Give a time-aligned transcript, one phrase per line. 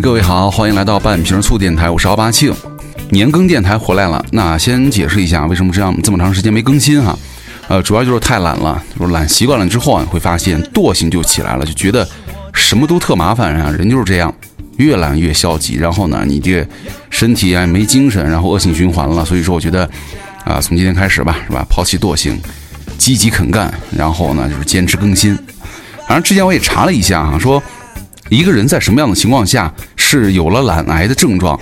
[0.00, 2.54] 各位好，欢迎来到半瓶醋电台，我是奥巴庆。
[3.08, 7.18] 年更电台回来了，那先解释一下为什么这样这么长时间没更新哈。
[7.66, 12.06] 呃，主要就是太懒了，就是懒习惯了之后啊，会发现惰性就起来了，就觉得
[12.52, 13.70] 什么都特麻烦啊。
[13.70, 14.32] 人就是这样，
[14.76, 16.66] 越懒越消极，然后呢，你这
[17.08, 19.24] 身体啊没精神，然后恶性循环了。
[19.24, 19.88] 所以说，我觉得
[20.44, 21.66] 啊，从今天开始吧，是吧？
[21.70, 22.38] 抛弃惰性，
[22.98, 25.34] 积极肯干，然后呢，就是坚持更新。
[26.06, 27.62] 反正之前我也查了一下啊，说
[28.28, 31.58] 一个人在什么样的情况下是有了懒癌的症状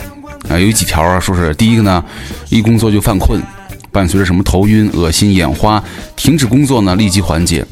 [0.48, 0.59] 啊？
[0.59, 2.02] 有几条啊，说是第一个呢，
[2.48, 3.42] 一工作就犯困。
[3.92, 5.82] 伴随着什么头晕、恶心、眼花，
[6.16, 7.64] 停止工作呢，立即缓解。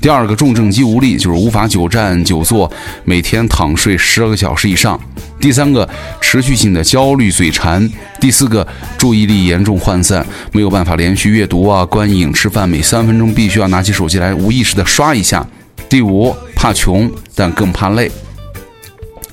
[0.00, 2.70] 第二个重症肌无力，就是无法久站久坐，
[3.04, 4.98] 每天躺睡十二个小时以上。
[5.40, 5.86] 第三个
[6.20, 7.86] 持续性的焦虑、嘴馋。
[8.18, 15.46] 第四个注意力严重涣散，没有办法连续阅读啊、观影、吃饭，每三分钟必须要拿起手机来无意识的刷一下。
[15.88, 18.10] 第五，怕穷，但更怕累。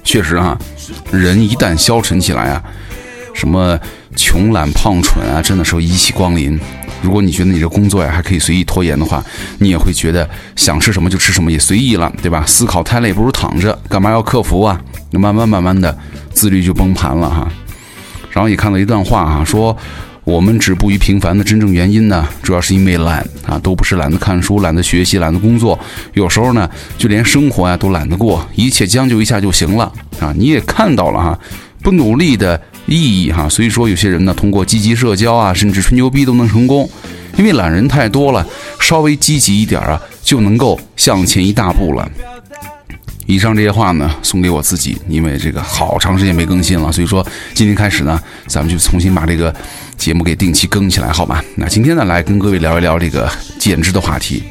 [0.06, 0.58] 确实啊，
[1.12, 2.64] 人一旦消沉起来啊。
[3.34, 3.78] 什么
[4.16, 6.58] 穷懒胖蠢啊，真的是一起光临。
[7.02, 9.22] 如果你觉得你这工作呀还可以随意拖延的话，
[9.60, 12.46] 你也会觉得想吃什么就吃什么，也随意了，对吧？
[12.48, 14.80] 思考太累，不如躺着，干嘛要克服啊？
[15.12, 15.96] 慢慢慢慢的，
[16.34, 17.52] 自律就崩盘了哈。
[18.32, 19.76] 然后也看到一段话哈，说
[20.26, 25.80] 我们止步于平凡的真正原因呢，主要是因为懒啊，都不是懒得看书、懒得学习、懒得工作，
[26.16, 30.34] 有时候呢，就连生活呀都懒得过，一切将就一下就行了啊。
[30.38, 31.40] 你也看到了哈，
[31.82, 32.62] 不努力的。
[32.88, 36.88] 意义哈，所以说有些人呢，通过积极社交啊，甚至吹牛逼都能成功，
[37.36, 38.46] 因为懒人太多了，
[38.80, 42.08] 稍微积极一点啊，就能够向前一大步了。
[43.26, 49.54] 以上这些话呢，送给我自己，因为这个好长时间没更新了，所以说今天开始呢，咱们就重新把这个
[49.98, 51.44] 节目给定期更起来，好吧？
[51.56, 54.44] 那今天呢，来跟各位聊一聊这个减脂的话题。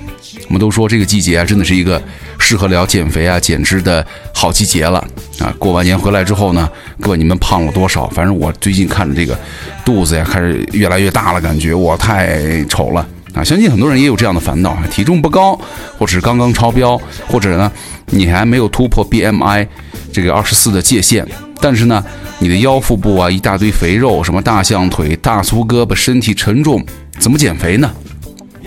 [0.49, 2.03] 我们都说这个季节啊，真的是一个
[2.39, 4.99] 适合聊减肥啊、减脂的好季节了
[5.39, 5.55] 啊！
[5.59, 6.69] 过完年回来之后呢，
[7.01, 8.09] 各位你们胖了多少？
[8.09, 9.39] 反正我最近看着这个
[9.85, 13.45] 肚子呀，开始越来越大了，感觉我太丑了啊！
[13.45, 15.55] 相信很多人也有这样的烦恼啊，体重不高，
[15.99, 17.71] 或者是刚刚超标，或者呢，
[18.07, 19.67] 你还没有突破 BMI
[20.13, 21.27] 这个二十四的界限，
[21.61, 22.03] 但是呢，
[22.39, 26.85] 你的腰腹部啊一大堆肥肉，什么大象腿、大粗胳膊，身体沉重，
[27.19, 27.91] 怎么减肥呢？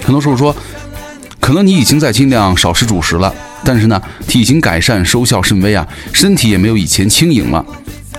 [0.03, 0.55] 很多时候说。
[1.39, 3.33] 可能你已经在尽量少吃主食了，
[3.63, 7.65] 但是呢，体型改善收效甚微啊，身体也没有以前轻盈了。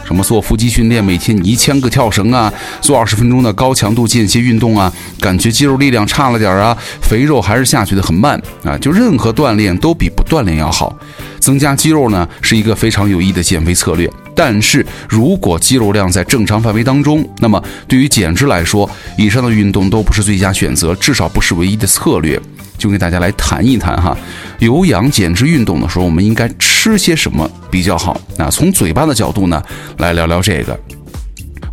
[0.08, 10.96] 什么做腹肌训练，每天一千个跳绳啊，做二十分钟的高强度间歇运动啊，感觉肌肉力量差了点啊，肥肉还是下去的很慢啊，就任何锻炼都比不锻炼要好。
[11.40, 18.88] 增加肌肉呢，是一个非常有益的减肥策略，但是如果肌肉量在正常范围当中，那么对于减脂来说，
[19.18, 22.40] 以上的运动都不是最佳选择，至少不是唯一的策略。
[22.78, 24.16] 就给大家来谈一谈哈，
[24.58, 28.20] 有氧减脂运动的时候，我们应该吃些什么比较好？
[28.36, 29.62] 那从嘴巴的角度呢，
[29.98, 30.78] 来聊聊这个。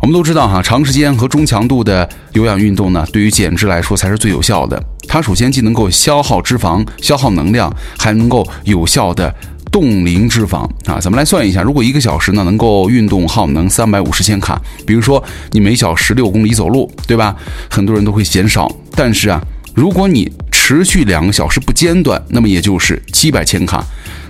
[0.00, 4.80] 我们都知道哈，长时间和中强度的有氧运动呢，对于减脂来说才是最有效的。
[5.08, 9.34] 它首先既能够消耗脂肪、消耗能量，还能够有效的
[9.72, 11.00] 冻龄脂肪啊。
[11.00, 17.34] 咱们来算一下，如果一个小时呢能够运动耗能三百五十千卡，比如说你每小时六公里走路，对吧？
[17.68, 19.42] 很多人都会嫌少，但是啊，
[19.74, 20.30] 如果你
[20.66, 23.84] 持续两个小时不间断，那么也就是七百千卡，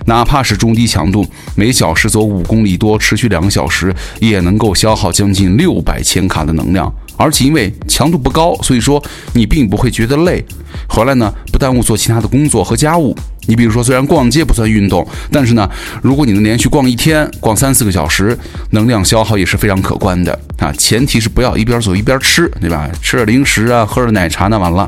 [0.05, 6.93] 哪怕是中低强度，每小时走五公里多，持续两个小时，也能够消耗将近六百千卡的能量。
[7.17, 9.03] 而且因为强度不高，所以说
[9.33, 10.45] 你并不会觉得累，
[10.87, 13.17] 回来呢不耽误做其他的工作和家务。
[13.47, 15.67] 你比如说，虽然逛街不算运动，但是呢，
[16.03, 18.37] 如果你能连续逛一天，逛三四个小时，
[18.69, 20.71] 能量消耗也是非常可观的啊。
[20.73, 22.87] 前提是不要一边走一边吃，对吧？
[23.01, 24.87] 吃点零食啊，喝点奶茶，那完了。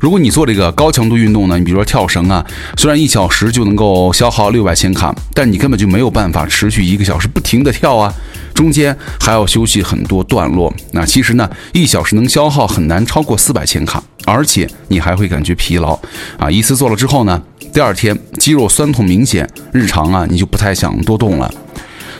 [0.00, 2.44] 如果你做这个高强度运动呢，你比如说跳绳啊，
[2.78, 8.10] 虽然一小时就能够消耗六百千卡，但你根本就没有办法持续一个小时不停的跳啊，
[8.54, 10.72] 中间还要休息很多段落。
[10.92, 15.98] 那其实呢，一小时能消耗很难超过四百千卡，而且你还会感觉疲劳
[16.38, 16.50] 啊。
[16.50, 21.52] 一次做了之后呢，第二天肌肉酸痛明显，日常啊你就不太想多动了。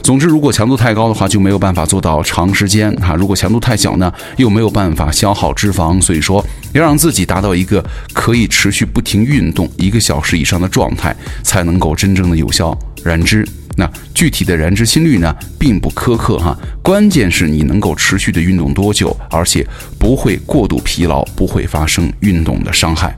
[0.02, 6.00] 总之，如果强度太高的话，就没有办法做到长时间哈；如果强度太小呢，又没有办法消耗脂肪。
[6.00, 13.46] 所以说，要让自己达到一个可以持续不停运动一个小时以上的状态，才能够真正的有效燃脂。
[13.76, 19.64] 那具体的燃脂心率呢，并不苛刻哈，关键是你能够持续的运动多久，而且
[19.98, 23.16] 不会过度疲劳，不会发生运动的伤害。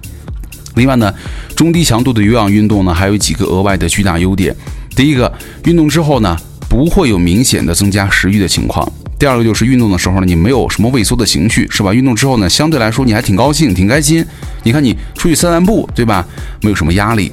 [0.75, 1.15] 另外呢，
[1.57, 4.55] 中低强度的有氧运动呢，还有几个额外的巨大优点。
[4.95, 5.33] 第一个，
[5.65, 6.37] 运动之后呢。
[6.73, 8.91] 不会有明显的增加食欲的情况。
[9.19, 11.93] 第二个就是运动的时候呢，你没有什么畏缩的情绪，是吧？
[11.93, 14.25] 运动之后呢，相对来说你还挺高兴、挺开心。
[14.63, 16.27] 你看你出去散散步，对吧？
[16.63, 17.31] 没有什么压力。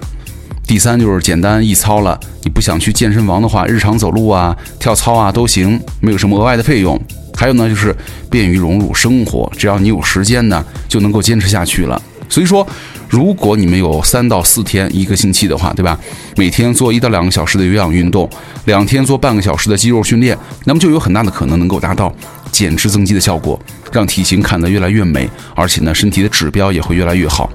[0.68, 7.00] 第三就是简单易操了，你不想去健身房的话，日常走路啊、跳操啊都行，没有什么额外的费用。
[7.34, 7.96] 还有呢，就是
[8.30, 12.00] 便于融入生活，只要你有时间呢，就能够坚持下去了。
[12.28, 12.68] 所以说，
[13.10, 16.00] 如果你们有三到四天一个星期的话，对吧？
[16.38, 18.30] 每天做一到两个小时的有氧运动，
[18.66, 22.14] 两天做半个小时的肌肉训练，那么就有很大的可能能够达到
[22.52, 23.60] 减脂增肌的效果，
[23.92, 27.50] 让体型看得越来越美，而且呢，身体的指标也会越来越好。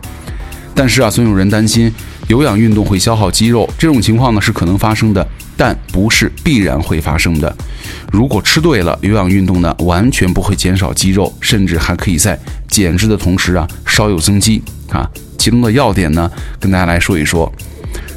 [0.75, 1.91] 但是啊，总有人担心
[2.27, 5.25] 有氧运动会消耗肌肉，这种情况呢是可能发生的，
[5.57, 7.57] 但不是必然会发生的。
[8.11, 12.37] 如果吃对了，有氧运动呢完全不会减少肌肉，甚至还可以在
[12.67, 14.61] 减脂的同时啊稍有增肌
[14.91, 15.09] 啊。
[15.45, 17.53] 其中的要点呢，跟大家来说一说。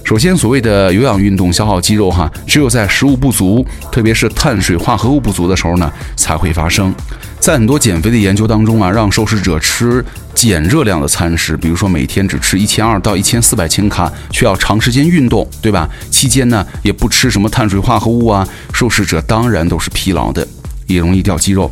[0.06, 6.95] 首先，所谓的有氧运动消耗肌肉哈，只有在食物不足，特别是碳水化合物不足的时候呢才会发生。
[7.38, 10.01] 在很多减肥的研究当中啊，让受试者吃
[10.33, 15.85] 减热量的餐食，比如说每天只吃一千二到一千四百千卡，却要长时间运动，对吧？
[16.09, 20.47] 期间呢也不吃什么碳水化合物啊，受试者当然都是疲劳的，
[20.85, 21.69] 也容易掉肌肉，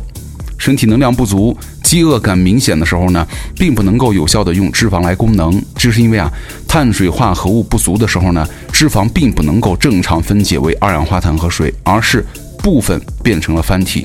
[0.58, 1.56] 身体能量不足、
[1.86, 3.24] 饥饿感明显的时候呢，
[3.54, 6.28] 并不能够有效的用脂肪来供能，这是因为啊，
[6.66, 12.26] 碳水化合物不足的时候呢，脂肪并不能够正常分解为二氧化碳和水，而是
[12.58, 14.04] 部分变成了矾体。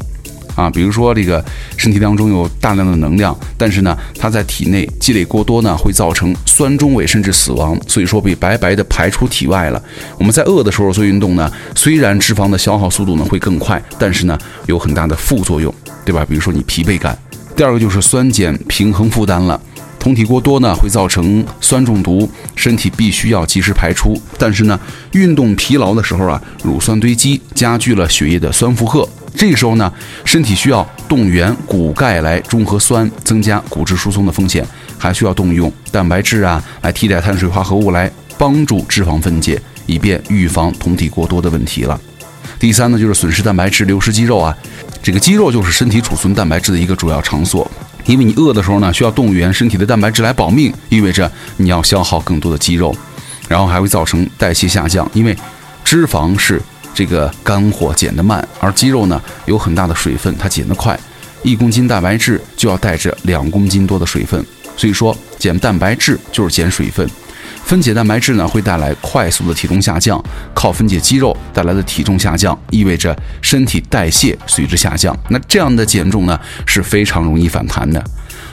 [0.54, 1.44] 啊，比如说这个
[1.75, 9.81] 身体当中有大量的能量，但是呢，它在体内积累过多呢，会造成酸中伪甚至死亡，所以说被白白的排出体外了。
[10.19, 14.38] 我们在饿的时候做运动呢，虽然脂肪的消耗速度呢会更快，但是呢
[14.68, 15.74] 有很大的副作用，
[16.06, 16.24] 对吧？
[16.30, 17.18] 比如说你疲惫感。
[17.56, 19.59] 第二个就是酸碱平衡负担了，
[20.00, 24.80] 酮体过多呢会造成酸中毒，身体必须要及时排出，但是呢
[25.12, 29.07] 运动疲劳的时候啊，乳酸堆积加剧了血液的酸负荷。
[29.36, 29.94] 这时候呢，
[30.25, 34.65] 身体需要动员骨钙来中和酸，增加骨质疏松的风险，
[34.97, 42.00] 还需要动用蛋白质啊来替代碳水化合物来帮助脂肪分解，以便预防酮体过多的问题了。
[42.62, 44.56] 第三呢，就是损失蛋白质，流失肌肉啊。
[45.02, 47.69] 这个肌肉就是身体储存蛋白质的一个主要场所，
[48.06, 52.96] 因为你饿的时候呢，需要动员身体的蛋白质来保命，意味着你要消耗更多的肌肉，
[53.48, 55.36] 然后还会造成代谢下降，因为
[55.84, 56.62] 脂肪是。
[56.94, 61.00] 这个肝火减得慢，而肌肉呢有很大的水分，它减得快。
[61.42, 67.10] 一公斤蛋白质就要带着两公斤多的水分，所以说减蛋白质就是减水分。
[67.71, 70.21] 分解蛋白质呢会带来快速的体重下降，
[70.53, 75.18] 靠分解肌肉带来的体重下降，意味着身体代谢随之下降。
[75.29, 78.03] 那这样的减重呢是非常容易反弹的。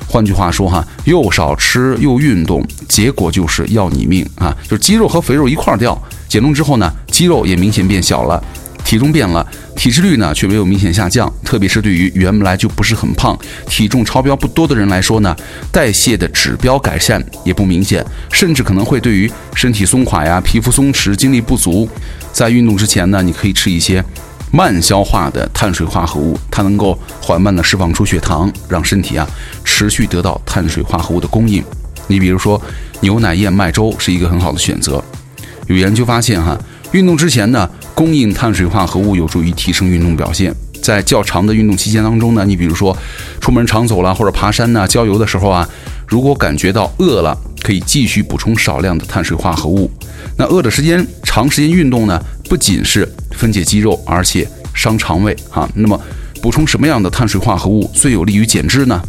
[0.06, 4.56] 换句话说哈，又少吃又运动，结果就是要你命啊！
[4.62, 6.00] 就是肌肉和肥肉一块掉。
[6.28, 8.40] 减重之后呢，肌肉也明显变小了，
[8.88, 9.46] 体重变了，
[9.76, 11.30] 体脂率呢却没有明显下降。
[11.44, 13.38] 特别是对于原来就不是很胖、
[13.68, 15.36] 体重超标不多的人来说呢，
[15.70, 18.02] 代谢的指标改善也不明显，
[18.32, 21.86] 甚至可能会对于身体松垮呀、皮肤松弛、精力不足。
[22.32, 24.02] 在运动之前呢，你可以吃一些
[24.50, 29.28] 慢消化的碳水化合物，它能够缓慢的释放出血糖，让身体啊
[29.62, 31.62] 持续得到碳水化合物的供应。
[32.06, 32.58] 你比如说
[33.00, 35.04] 牛奶燕麦粥是一个很好的选择。
[35.66, 36.58] 有研究发现，哈，
[36.92, 40.54] 运动之前呢，供应碳水化合物有助于提升运动表现。
[40.80, 42.96] 在较长的运动期间当中呢，你比如说
[43.40, 45.68] 出门长走了或者爬山呢、郊游的时候啊，
[46.06, 49.90] 如果感觉到饿了，可以继续补充少量的碳水化合物。
[50.36, 55.68] 那饿的时间长时间运动呢，不仅是分解肌肉，而且伤肠胃啊。
[55.74, 56.00] 那么
[56.40, 59.02] 补充什么样的碳水化合物最有利于减脂呢？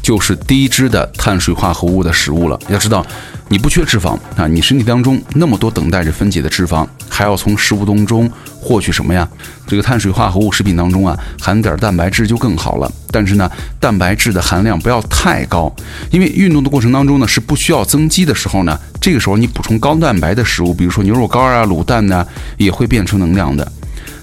[0.00, 2.58] 就是低脂的碳水化合物的食物了。
[2.68, 3.04] 要知道，
[3.50, 9.26] 你不缺脂肪啊，你身体当中那么多等待着分解的脂肪，还要从食物当中获取什么呀？
[9.66, 12.92] 这个碳水化合物食品当中啊，含点蛋白质就更好了。
[13.10, 13.50] 但是呢，
[13.80, 15.74] 蛋白质的含量不要太高，
[16.10, 22.26] 因为运动的过程当中呢是不需要增肌的时候呢，这个时候你补充高蛋白的食物，比如说牛肉干啊、卤蛋呢，
[22.58, 23.66] 也会变成能量的。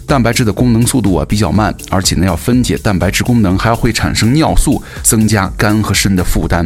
[0.08, 6.64] 蛋白质的功能速度啊比较慢，而且呢要分解蛋白质功能，还要会产生尿素，增加肝和肾的负担。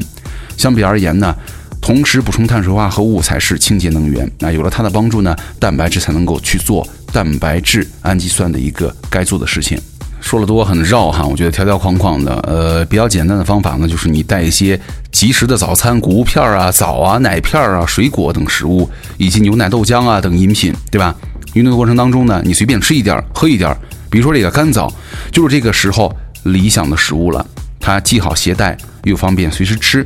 [0.57, 1.33] 相比而言呢，
[1.81, 4.29] 同时补充碳水化合物才是清洁能源。
[4.39, 9.79] 那有了它的帮助呢，蛋白质才能够去做蛋白质氨基酸的一个该做的事情。
[10.21, 14.79] 说了多很绕哈，我觉得条条框框的，呃，比较简单的方法呢，就是你带一些
[15.11, 21.15] 即食的早餐，谷物片啊、枣啊、奶片啊、水果等食物，以及牛奶、豆浆啊等饮品，对吧？
[21.53, 23.75] 运动的过程当中呢，你随便吃一点，喝一点。
[24.11, 24.93] 比如说这个干枣，
[25.31, 27.43] 就是这个时候理想的食物了。
[27.79, 30.05] 它既好携带，又方便随时吃。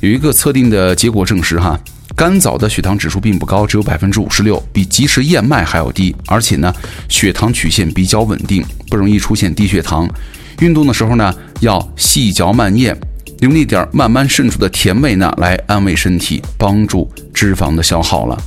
[0.00, 1.78] 有一个测定的结果证实，哈，
[2.14, 6.14] 干枣的血糖指数并不高，只有百分之五十六，比即食燕麦还要低。
[6.26, 6.72] 而且呢，
[7.08, 10.08] 血糖曲线比较稳定，不容易出现低血糖。
[10.60, 12.94] 运动的时候呢，要细嚼慢咽，
[13.40, 18.38] 用那点慢慢渗出的甜味呢，来安慰身体，帮助脂肪的消耗了。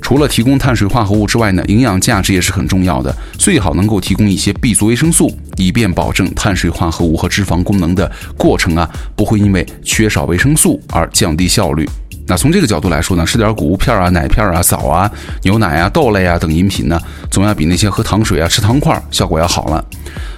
[0.00, 11.88] 除了提供碳水化合物之外呢，营养价值也是很重要的，最好能够提供一些 B 族维生素，以便保证碳水化合物和脂肪功能的过程啊，不会因为缺少维生素而降低效率。
[12.28, 15.10] 那从这个角度来说呢，吃点谷物片啊、奶片啊、枣啊、
[15.42, 17.00] 牛奶啊、豆类啊等饮品呢，
[17.30, 19.84] 总要比那些喝糖水啊、吃糖块效果要好了。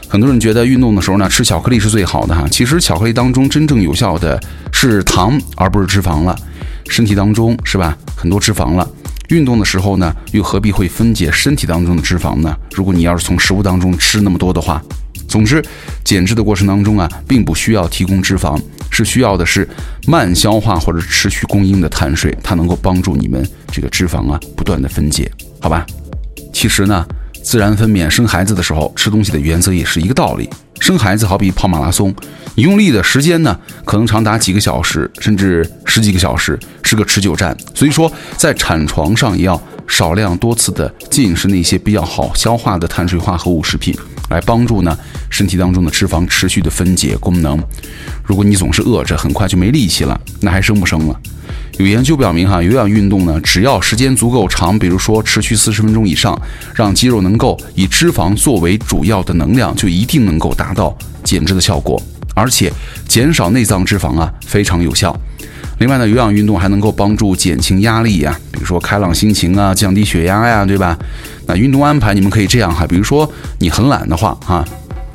[0.07, 4.38] 很多人觉得运动的时候呢，吃巧克力是最好的哈，其实巧克力当中真正有效的
[4.73, 6.35] 是糖，而不是脂肪了。
[6.88, 8.87] 身体当中是吧，很多脂肪了。
[9.28, 12.56] 运动的时候呢，又何必会分解身体当中的脂肪呢？
[12.75, 14.82] 如果你要是从食物当中吃那么多的话，
[15.28, 15.62] 总之，
[16.02, 18.58] 减脂的过程当中啊，并不需要提供脂肪，
[18.90, 19.68] 是需要的是
[20.06, 25.30] 慢消化或者持续供应的碳水，它能够帮助你们这个脂肪啊不断的分解，
[25.61, 25.85] 好吧？
[26.50, 27.06] 其实呢，
[27.42, 30.49] 自然分娩生孩子的时候吃东西的原则也是一个道理。
[30.80, 32.14] 生孩子好比跑马拉松，
[32.54, 35.68] 你用力的时间呢，可能长达几个小时，甚至
[35.99, 37.57] 十几个小时，是个持久战。
[37.75, 43.93] 所以说，在产床上也要少量多次的进食那些比较好消化的碳水化合物食品，
[44.31, 44.97] 来帮助呢
[45.28, 47.61] 身体当中的脂肪持续的分解功能。
[48.23, 51.21] 如果你总是饿着，很快就没力气了，那还生不生了？
[51.78, 56.40] 有研究表明，哈，有氧运动呢，只要时间足够长，比如说持续四十分钟以上，
[56.76, 62.00] 让肌肉能够以脂肪作为主要的能量，就一定能够达到减脂的效果，
[62.37, 62.73] 而且
[63.09, 65.19] 减少内脏脂肪啊，非常有效。
[65.78, 70.99] 另外呢，有氧运动还能够帮助减轻压力呀，比如说开朗心情啊，降低血压呀，对吧？
[71.47, 74.64] 那运动安排你们可以这样哈，比如说你很懒的话啊，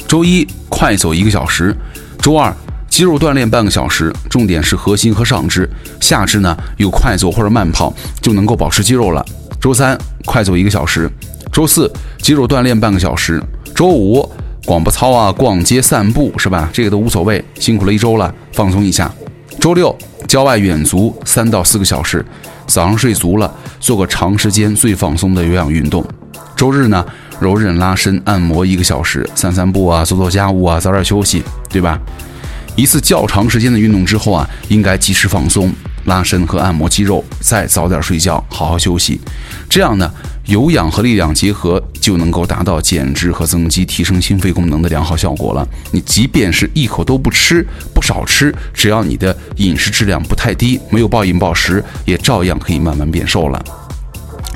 [0.08, 1.76] 周一快走一个小时，
[2.20, 2.54] 周二。
[2.90, 5.68] 肌肉锻炼半个小时，重点是核心和上肢，
[6.00, 7.92] 下肢呢有快走或者慢跑
[8.22, 9.26] 就能够保持肌肉了。
[9.60, 11.10] 周三快走一个小时，
[11.52, 13.42] 周四肌肉锻炼半个小时，
[13.74, 14.32] 周五
[14.66, 16.70] 广播操啊、逛街散步是吧？
[16.72, 19.12] 这个都无所谓，辛苦了一周了，放松一下。
[19.64, 22.26] 周六郊外远足三到四个小时，
[22.68, 26.06] 早上睡足了，做个长时间最放松的有氧运动。
[26.54, 27.06] 周日呢
[27.40, 31.98] 柔韧拉伸按摩一个小时，散散步啊，做做家务啊，早点休息，对吧？
[32.76, 35.72] 一次较长时间的运动之后啊，应该及时放松、
[36.06, 39.20] 拉伸和按摩肌肉，再早点睡觉，好好休息。
[39.70, 40.12] 这样呢，
[40.46, 45.68] 有氧和力量结合，就能够达到减脂和增肌、提升心肺功能的良好效果了。
[45.92, 53.64] 你即便是一口都不吃，不少吃，只要你的饮食质量不太低，没有暴饮暴食，也照样可以慢慢变瘦了。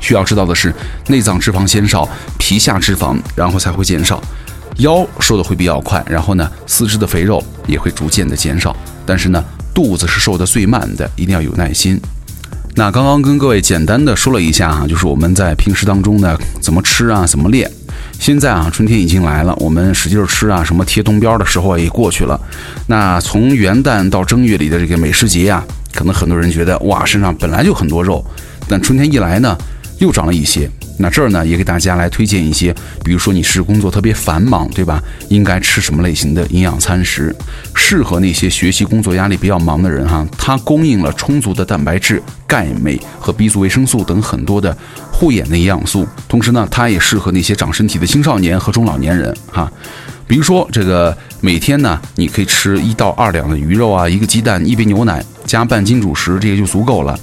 [0.00, 0.72] 需要知道的是，
[1.08, 4.22] 内脏脂肪先少，皮下脂肪然后才会减少。
[4.76, 9.44] 腰瘦的会比较快，然后呢，四肢的肥肉也会逐渐的减少，但是呢，
[9.78, 12.00] 肚子是瘦的最慢的，一定要有耐心。
[12.74, 17.70] 那刚刚跟各位简单的说了一下啊，就是我们在平时当中呢怎么吃啊，怎么练。
[18.18, 22.40] 现在啊，春天已经来了，我们使劲吃啊，什么贴冬膘的时候也过去了。
[22.88, 25.62] 那从元旦到正月里的这个美食节呀，
[25.94, 28.24] 可能很多人觉得哇，身上本来就很多肉，
[28.68, 29.56] 但春天一来呢，
[30.00, 30.68] 又长了一些。
[31.00, 32.74] 那这儿呢，也给大家来推荐一些，
[33.04, 35.02] 比如说你是工作特别繁忙，对吧？
[35.28, 37.34] 应该吃什么类型的营养餐食，
[37.74, 40.26] 适合那些学习工作压力比较忙的人哈。
[40.36, 44.76] 它供应了充足的蛋白质、钙、镁和 B 族维生素等很多的
[45.12, 49.70] 护眼的营养素，同时呢，它也适合那些长身体的青少年和中老年人哈。
[50.26, 57.18] 比如说这个每天呢，你可以吃一到二两的鱼肉啊，一个鸡蛋，一杯牛奶，加半斤主食，这个就足够了。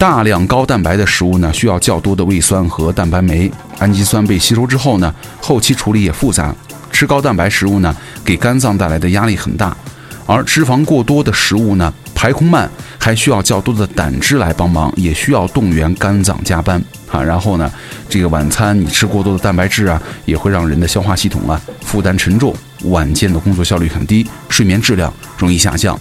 [0.00, 6.54] 大量高蛋白的食物呢，需要较多的胃酸和蛋白酶，氨基酸被吸收之后呢，后期处理也复杂。
[6.90, 9.76] 吃高蛋白食物呢，给肝脏带来的压力很大。
[10.24, 17.22] 而脂肪过多的食物呢，排空慢，还需要较多的胆汁来帮忙，也需要动员肝脏加班啊。
[17.22, 17.70] 然后呢，
[18.08, 22.54] 这个晚餐你吃过多的蛋白质啊，也会让人的消化系统啊负担沉重，
[22.84, 26.00] 晚间的工作效率很低，睡眠质量容易下降。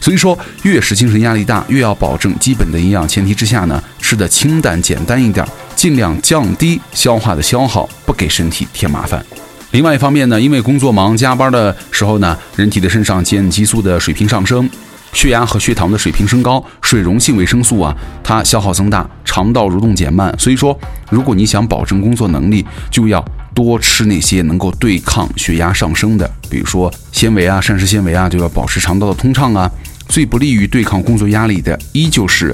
[0.00, 9.24] 所以说，越是精神压力大，越要保证基本的营养前提之下呢，吃的清淡简单一点，尽量降低消化的消耗，不给身体添麻烦。
[9.72, 14.68] 另外一方面呢，因为工作忙加班的时候呢，人体的肾上腺激素的水平上升，
[15.12, 20.34] 血压和血糖的水平升高，水溶性维生素啊，它消耗增大，肠道蠕动减慢。
[20.38, 20.76] 所以说，
[21.08, 23.24] 如果你想保证工作能力，就要
[23.64, 28.48] 多吃那些能够对抗血压上升的，比如说纤维啊、膳食纤维啊，就要？
[28.50, 29.70] 保持肠道的通畅啊。
[30.08, 32.52] 最不利于对抗工作压力的，依旧是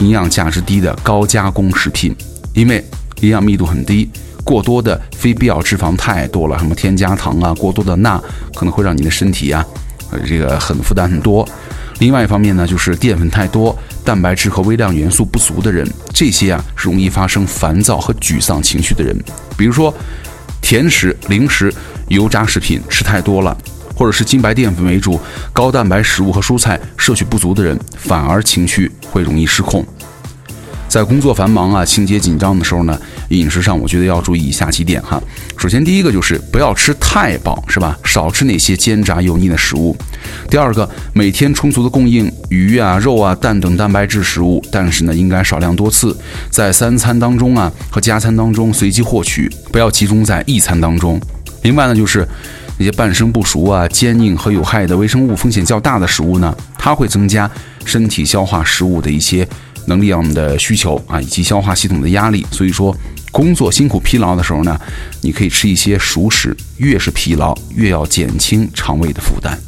[0.00, 2.14] 营养价值低的高加工食品，
[2.52, 2.84] 因为
[3.22, 4.10] 营养密度很低，
[4.44, 8.22] 过多的非必要脂肪太多了，什么添加糖啊，过多的钠
[8.54, 9.64] 可能会让你的身体啊，
[10.10, 11.48] 呃，这个很负担很多。
[12.00, 13.74] 另外一方面呢，就是淀粉太多、
[14.04, 19.18] 蛋白质和微量元素不足的人，这些啊是容易发生烦躁和沮丧情绪的人。
[19.56, 19.92] 比如说，
[20.60, 21.72] 甜食、零食、
[22.08, 23.56] 油炸食品吃太多了。
[23.94, 25.20] 或者是精白淀粉为主、
[25.52, 29.84] 高蛋白食物和蔬菜摄取不足的人，反而情绪会容易失控。
[30.88, 35.22] 在工作繁忙啊、情节紧张的时候呢，饮食上我觉得要注意以下几点哈。
[35.58, 37.96] 首先，第一个就是不要吃太饱，是吧？
[38.02, 39.94] 少吃那些煎炸油腻的食物。
[40.48, 46.16] 第二个，每天充足的供应鱼啊、肉啊、蛋等蛋白质食物，但是呢，应该少量多次，
[46.50, 51.20] 在三餐当中啊和加餐当中随机获取，不要集中在一餐当中。
[51.62, 52.26] 另外呢，就是
[52.78, 57.50] 那些半生不熟啊、坚硬和有害的微生物风险较大的食物呢，它会增加
[57.84, 59.46] 身体消化食物的一些
[59.88, 62.46] 能量的需求啊，以及消化系统的压力。
[62.52, 62.96] 所以说，
[63.32, 64.80] 工作辛苦疲劳的时候呢，
[65.22, 69.58] 你可以吃一些熟食，越是疲劳，越要减轻肠胃的负担。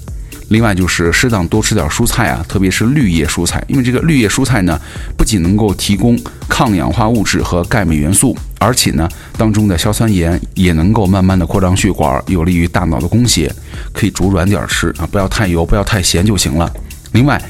[0.48, 4.76] 另外就是适当多吃点蔬菜啊，特别是绿叶蔬菜，因为这个绿叶蔬菜呢，
[5.16, 9.08] 不仅能够提供抗氧化物质和钙镁元素，而且呢，
[9.38, 13.52] 当中的硝酸盐也能够慢慢的扩张血管，有利于大脑的供血。
[13.92, 16.68] 可以煮软点吃啊，不要太油，不要太咸就行了。
[17.12, 17.40] 另外，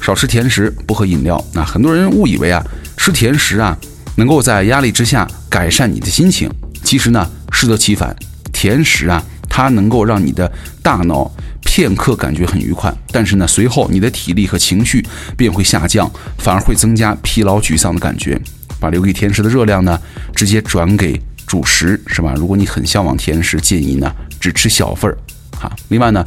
[0.00, 1.42] 少吃甜食，不喝饮料。
[1.52, 2.64] 那很多人误以为啊，
[2.96, 3.76] 吃甜食啊，
[4.16, 6.50] 能够在压力之下改善你的心情，
[6.82, 8.14] 其实呢，适得其反。
[8.52, 10.50] 甜食啊，它能够让你的
[10.82, 11.30] 大脑。
[11.66, 15.04] 片刻感觉很愉快，但是呢，随后你的体力和情绪
[15.36, 16.08] 便会下降，
[16.38, 18.40] 反而会增加疲劳沮丧的感觉。
[18.78, 19.98] 把留给甜食的热量呢，
[20.36, 22.34] 直接转给主食，是吧？
[22.36, 25.18] 如果你很向往甜食，建议呢只吃小份儿，
[25.58, 25.74] 哈。
[25.88, 26.22] 另外呢，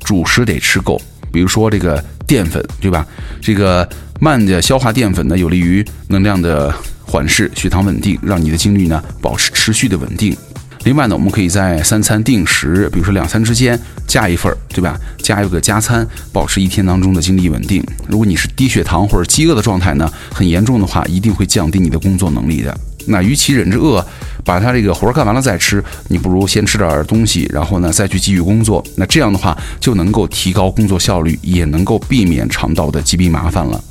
[0.00, 1.00] 主食得吃够，
[1.32, 3.04] 比如说这个淀粉，对吧？
[3.42, 3.86] 这个
[4.20, 6.72] 慢的消化淀粉呢，有利于能量的
[7.04, 10.36] 缓释，血糖稳定，让你的精力呢保持持续的稳定。
[10.84, 14.96] 另外呢，我们可以在三餐定时，比如说两餐之间加一份儿，对吧？
[15.18, 17.84] 加一个加餐，保持一天当中的精力稳定。
[18.06, 22.72] 如果你是低血糖或者饥饿的状态呢，很严重的话，一定会降低你的工作能力的。
[23.06, 24.06] 那与其忍着饿，
[24.44, 28.84] 把他这个活儿干完了再吃，你不如先吃点东西，然后呢再去继续工作。
[28.96, 33.82] 那这样的话就能够提高工作效率，也能够避免肠道的疾病麻烦了。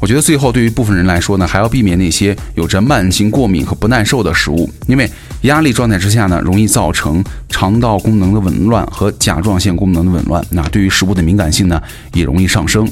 [0.00, 5.10] 我觉得最后对于部分人来说呢，还要避免那些有着慢性过敏和不耐受的食物，因为
[5.42, 10.44] 压力状态之下呢，容易造成肠道功能的紊乱和甲状腺功能的紊乱。
[10.50, 12.88] 那对于食物的敏感性呢，也容易上升。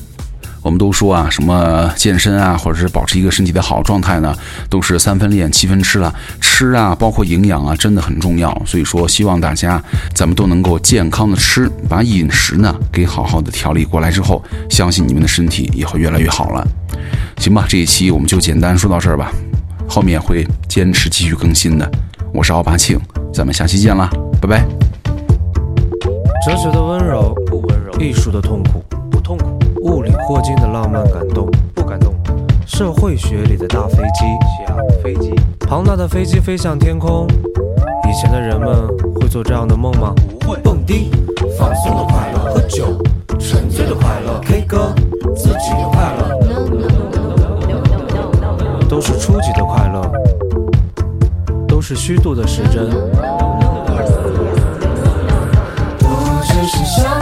[0.66, 4.36] 我们都说啊，什么健身啊，或者是保持一个身体的好状态呢，
[4.68, 6.12] 都是三分练七分吃了。
[6.40, 8.50] 吃啊，包括营养啊，真的很重要。
[8.66, 9.80] 所以说，希望大家
[10.12, 16.66] 咱们都能够健康的吃，把饮食呢给好好的调理过来之后，相信你们的身体也会越来越好了。
[17.38, 19.30] 行吧，这一期我们就简单说到这儿吧，
[19.88, 21.88] 后面会坚持继续更新的。
[22.34, 22.98] 我是奥巴庆，
[23.32, 24.66] 咱们下期见啦，拜拜。
[26.44, 28.84] 哲学的温柔不温柔，艺术的痛苦
[29.86, 32.12] 物理霍金的浪漫感动，不感动；
[32.66, 34.24] 社会学里的大飞机，
[34.66, 37.28] 小飞机，庞大的飞机飞向天空。
[38.08, 40.12] 以前的人们会做这样的梦吗？
[40.40, 40.58] 不会。
[40.58, 41.08] 蹦迪，
[41.56, 43.00] 放松的快乐；喝酒，
[43.38, 44.92] 纯粹的快乐；K 歌，
[45.36, 46.36] 自己的快乐。
[48.88, 50.02] 都是初级的快乐，
[51.68, 52.90] 都是虚度的时针。
[56.02, 57.15] 我只是想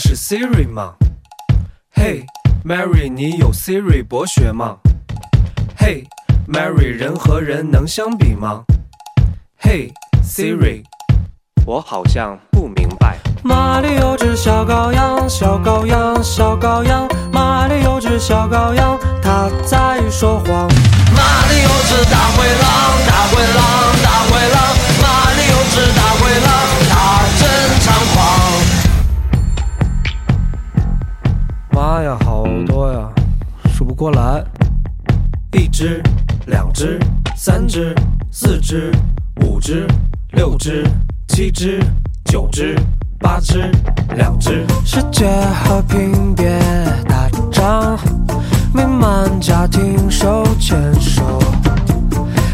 [0.00, 0.94] 识 Siri 吗
[1.94, 2.24] ？Hey
[2.64, 4.78] Mary，你有 Siri 博学吗
[5.78, 6.06] ？Hey
[6.48, 8.64] Mary，人和人能相比吗
[9.60, 9.92] ？Hey
[10.24, 10.84] Siri，
[11.66, 13.18] 我好像不明白。
[13.42, 17.06] 马里有只小羔羊，小羔羊，小羔羊。
[17.30, 20.66] 马里有只小羔羊，它在说谎。
[21.14, 23.99] 马里有只大灰狼，大灰狼。
[34.00, 34.42] 过来。
[35.52, 36.02] 一只，
[36.46, 36.98] 两只，
[37.36, 37.94] 三只，
[38.30, 38.90] 四只，
[39.42, 39.86] 五只，
[40.32, 40.86] 六只，
[41.28, 41.78] 七只，
[42.24, 42.74] 九只，
[43.18, 43.70] 八只，
[44.16, 44.64] 两只。
[44.86, 46.58] 世界和平别
[47.06, 47.98] 打仗，
[48.72, 51.38] 美满家庭手牵手，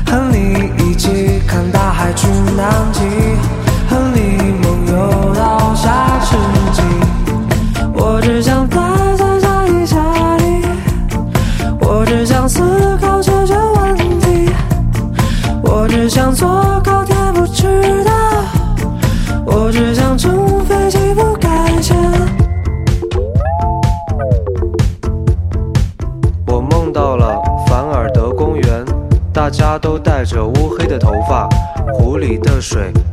[0.04, 3.02] 和你一起看大海去南极，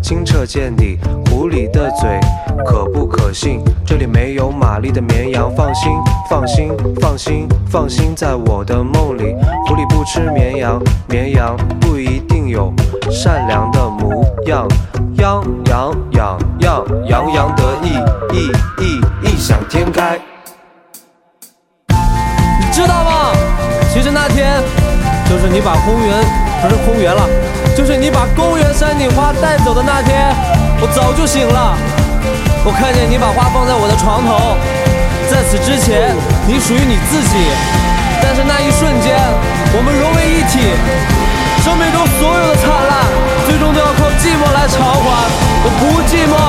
[0.04, 2.20] 清澈见底，湖里的嘴
[2.66, 3.63] 可不可信？
[3.86, 5.94] 这里没有玛丽的绵羊，放心，
[6.30, 9.34] 放心，放心，放心，在我的梦里，
[9.66, 12.72] 湖里不吃绵羊，绵羊不一定有
[13.10, 14.68] 善良的模样，
[15.16, 17.94] 洋洋洋洋洋洋得意，
[18.36, 18.52] 意
[18.84, 20.20] 意异想天开。
[25.43, 26.15] 是你把公园
[26.63, 27.27] 不是公园了，
[27.75, 30.32] 就是你把公园山顶花带走的那天，
[30.79, 31.75] 我早就醒了。
[32.63, 34.56] 我看见你把花放在我的床头，
[35.27, 36.15] 在此之前
[36.47, 37.36] 你属于你自己，
[38.23, 39.19] 但是那一瞬间
[39.75, 40.63] 我们融为一体，
[41.60, 43.03] 生命中所有的灿烂，
[43.43, 45.27] 最终都要靠寂寞来偿还。
[45.60, 46.39] 我不寂寞，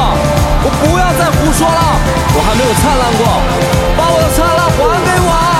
[0.62, 1.98] 我不要再胡说了，
[2.30, 3.42] 我还没有灿烂过，
[3.98, 5.53] 把我的灿烂还给我。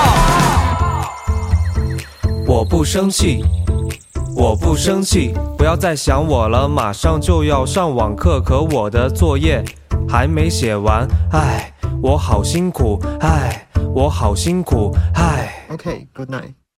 [2.46, 3.44] 我不生气。
[4.36, 9.64] 我不生气，不要再想我了，马上就要上网课，可我的作业
[10.08, 15.52] 还没写完，唉，我好辛苦，唉，我好辛苦，唉。
[15.70, 16.63] OK，good night.